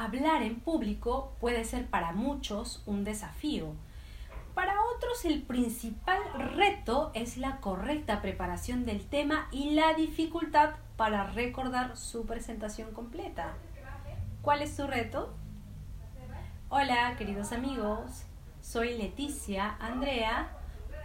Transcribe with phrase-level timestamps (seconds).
[0.00, 3.74] Hablar en público puede ser para muchos un desafío.
[4.54, 6.22] Para otros el principal
[6.56, 13.52] reto es la correcta preparación del tema y la dificultad para recordar su presentación completa.
[14.40, 15.34] ¿Cuál es su reto?
[16.70, 18.24] Hola queridos amigos,
[18.62, 20.48] soy Leticia Andrea.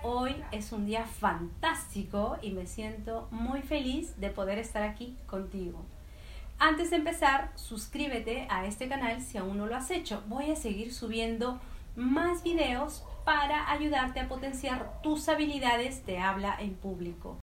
[0.04, 5.84] Hoy es un día fantástico y me siento muy feliz de poder estar aquí contigo.
[6.58, 10.24] Antes de empezar, suscríbete a este canal si aún no lo has hecho.
[10.28, 11.60] Voy a seguir subiendo
[11.96, 17.40] más videos para ayudarte a potenciar tus habilidades de habla en público.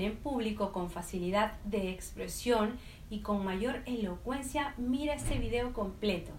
[0.00, 2.78] En público con facilidad de expresión
[3.10, 6.32] y con mayor elocuencia, mira este video completo.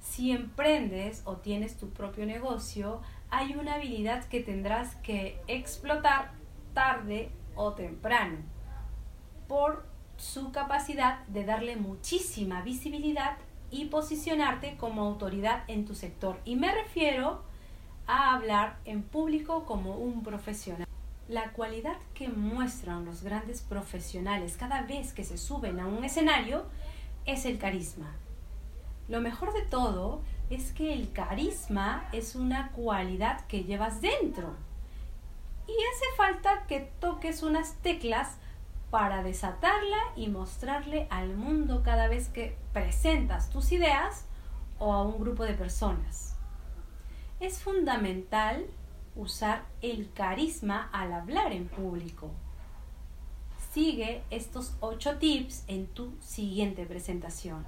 [0.00, 3.00] Si emprendes o tienes tu propio negocio,
[3.30, 6.32] hay una habilidad que tendrás que explotar
[6.74, 8.38] tarde o temprano
[9.46, 9.84] por
[10.16, 13.38] su capacidad de darle muchísima visibilidad
[13.70, 16.38] y posicionarte como autoridad en tu sector.
[16.44, 17.42] Y me refiero
[18.06, 20.89] a hablar en público como un profesional.
[21.30, 26.64] La cualidad que muestran los grandes profesionales cada vez que se suben a un escenario
[27.24, 28.16] es el carisma.
[29.06, 34.56] Lo mejor de todo es que el carisma es una cualidad que llevas dentro.
[35.68, 38.36] Y hace falta que toques unas teclas
[38.90, 44.24] para desatarla y mostrarle al mundo cada vez que presentas tus ideas
[44.80, 46.34] o a un grupo de personas.
[47.38, 48.66] Es fundamental
[49.16, 52.30] usar el carisma al hablar en público.
[53.72, 57.64] Sigue estos 8 tips en tu siguiente presentación.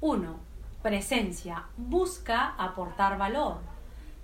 [0.00, 0.36] 1.
[0.82, 1.66] Presencia.
[1.76, 3.58] Busca aportar valor.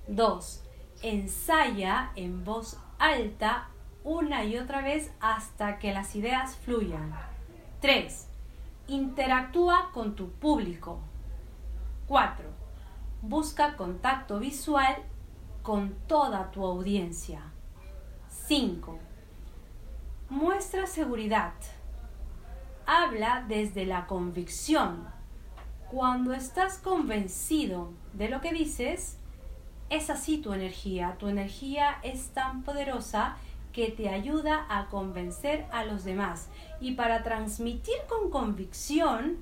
[0.09, 0.63] 2.
[1.03, 3.69] Ensaya en voz alta
[4.03, 7.13] una y otra vez hasta que las ideas fluyan.
[7.81, 8.29] 3.
[8.89, 11.01] Interactúa con tu público.
[12.07, 12.45] 4.
[13.23, 14.97] Busca contacto visual
[15.65, 17.41] con toda tu audiencia.
[18.29, 18.99] 5.
[20.29, 21.55] Muestra seguridad.
[22.85, 25.09] Habla desde la convicción.
[25.91, 29.17] Cuando estás convencido de lo que dices,
[29.89, 31.17] es así tu energía.
[31.19, 33.39] Tu energía es tan poderosa
[33.73, 36.51] que te ayuda a convencer a los demás.
[36.79, 39.39] Y para transmitir con convicción,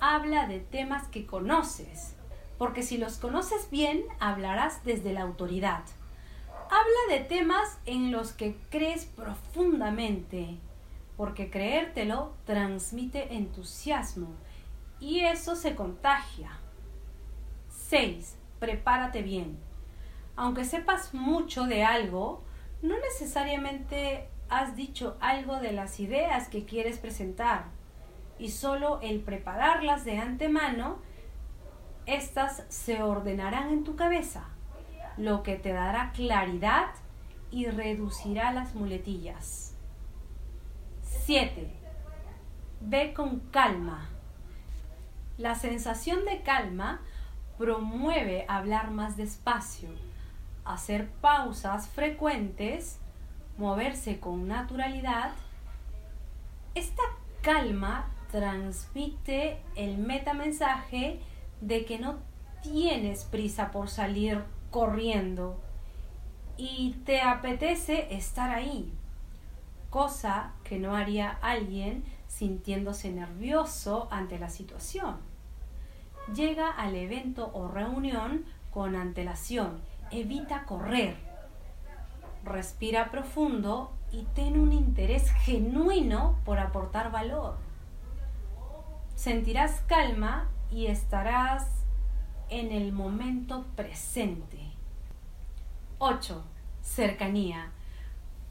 [0.00, 2.16] habla de temas que conoces
[2.60, 5.82] porque si los conoces bien, hablarás desde la autoridad.
[6.66, 10.58] Habla de temas en los que crees profundamente,
[11.16, 14.34] porque creértelo transmite entusiasmo
[15.00, 16.50] y eso se contagia.
[17.70, 18.36] 6.
[18.58, 19.58] Prepárate bien.
[20.36, 22.44] Aunque sepas mucho de algo,
[22.82, 27.68] no necesariamente has dicho algo de las ideas que quieres presentar
[28.38, 30.98] y solo el prepararlas de antemano
[32.14, 34.44] estas se ordenarán en tu cabeza,
[35.16, 36.90] lo que te dará claridad
[37.50, 39.74] y reducirá las muletillas.
[41.24, 41.72] 7.
[42.80, 44.08] Ve con calma.
[45.38, 47.00] La sensación de calma
[47.58, 49.90] promueve hablar más despacio,
[50.64, 52.98] hacer pausas frecuentes,
[53.58, 55.32] moverse con naturalidad.
[56.74, 57.02] Esta
[57.42, 61.20] calma transmite el metamensaje
[61.60, 62.18] de que no
[62.62, 65.60] tienes prisa por salir corriendo
[66.56, 68.92] y te apetece estar ahí,
[69.88, 75.16] cosa que no haría alguien sintiéndose nervioso ante la situación.
[76.34, 81.16] Llega al evento o reunión con antelación, evita correr,
[82.44, 87.56] respira profundo y ten un interés genuino por aportar valor.
[89.16, 91.66] Sentirás calma y estarás
[92.48, 94.58] en el momento presente.
[95.98, 96.44] 8.
[96.82, 97.72] Cercanía.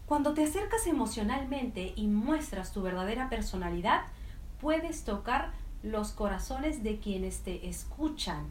[0.05, 4.03] Cuando te acercas emocionalmente y muestras tu verdadera personalidad,
[4.59, 5.51] puedes tocar
[5.83, 8.47] los corazones de quienes te escuchan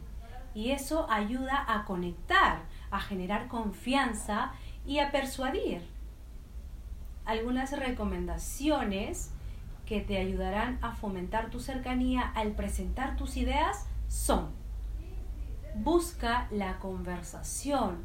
[0.53, 4.53] y eso ayuda a conectar, a generar confianza
[4.85, 5.87] y a persuadir.
[7.25, 9.31] Algunas recomendaciones
[9.89, 14.59] que te ayudarán a fomentar tu cercanía al presentar tus ideas son
[15.73, 17.97] busca la conversación,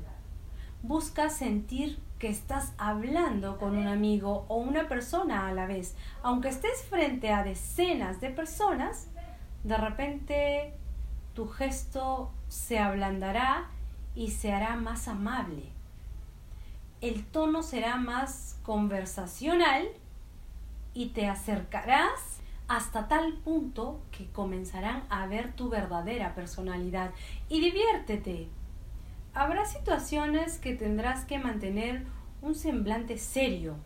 [0.82, 5.94] busca sentir que estás hablando con un amigo o una persona a la vez.
[6.22, 9.08] Aunque estés frente a decenas de personas,
[9.62, 10.72] de repente
[11.34, 13.68] tu gesto se ablandará
[14.14, 15.70] y se hará más amable.
[17.02, 19.86] El tono será más conversacional
[20.94, 27.10] y te acercarás hasta tal punto que comenzarán a ver tu verdadera personalidad.
[27.48, 28.48] Y diviértete.
[29.34, 32.06] Habrá situaciones que tendrás que mantener
[32.40, 33.76] un semblante serio,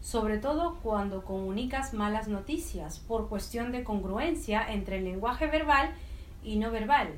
[0.00, 5.90] sobre todo cuando comunicas malas noticias por cuestión de congruencia entre el lenguaje verbal
[6.44, 7.14] y no verbal.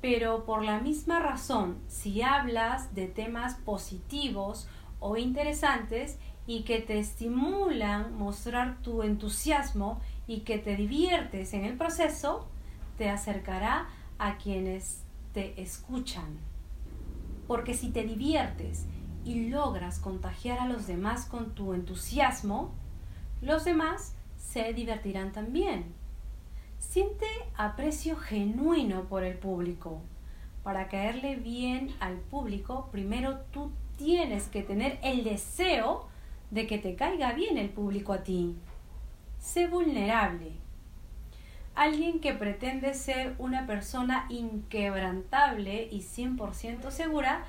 [0.00, 4.68] Pero por la misma razón, si hablas de temas positivos
[4.98, 6.18] o interesantes
[6.50, 12.48] y que te estimulan mostrar tu entusiasmo y que te diviertes en el proceso,
[12.98, 13.88] te acercará
[14.18, 16.40] a quienes te escuchan.
[17.46, 18.86] Porque si te diviertes
[19.24, 22.72] y logras contagiar a los demás con tu entusiasmo,
[23.42, 25.94] los demás se divertirán también.
[26.80, 27.26] Siente
[27.56, 30.00] aprecio genuino por el público.
[30.64, 36.09] Para caerle bien al público, primero tú tienes que tener el deseo
[36.50, 38.56] de que te caiga bien el público a ti.
[39.38, 40.52] Sé vulnerable.
[41.74, 47.44] Alguien que pretende ser una persona inquebrantable y 100% segura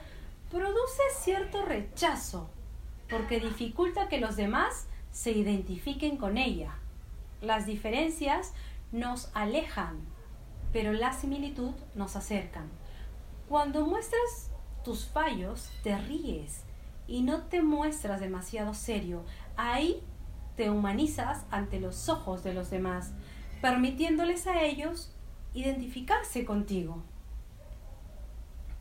[0.49, 2.49] produce cierto rechazo
[3.09, 6.75] porque dificulta que los demás se identifiquen con ella.
[7.41, 8.53] Las diferencias
[8.91, 9.99] nos alejan,
[10.71, 12.69] pero la similitud nos acercan.
[13.49, 14.51] Cuando muestras
[14.85, 16.63] tus fallos, te ríes
[17.07, 19.23] y no te muestras demasiado serio.
[19.57, 20.01] Ahí
[20.55, 23.11] te humanizas ante los ojos de los demás,
[23.61, 25.13] permitiéndoles a ellos
[25.53, 27.03] identificarse contigo.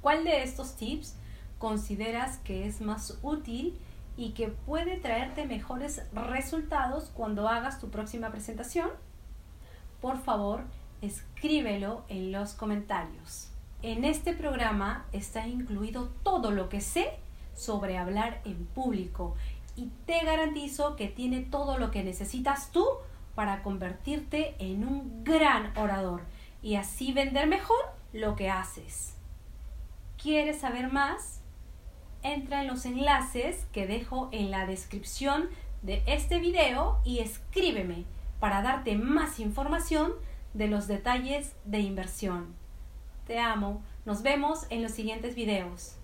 [0.01, 1.17] ¿Cuál de estos tips
[1.59, 3.79] consideras que es más útil
[4.17, 8.91] y que puede traerte mejores resultados cuando hagas tu próxima presentación?
[10.01, 10.65] Por favor,
[11.03, 13.49] escríbelo en los comentarios.
[13.83, 17.19] En este programa está incluido todo lo que sé
[17.61, 19.37] sobre hablar en público
[19.77, 22.87] y te garantizo que tiene todo lo que necesitas tú
[23.35, 26.23] para convertirte en un gran orador
[26.63, 27.79] y así vender mejor
[28.13, 29.15] lo que haces.
[30.17, 31.41] ¿Quieres saber más?
[32.23, 35.49] entra en los enlaces que dejo en la descripción
[35.83, 38.05] de este video y escríbeme
[38.39, 40.13] para darte más información
[40.55, 42.55] de los detalles de inversión.
[43.27, 46.00] Te amo, nos vemos en los siguientes videos.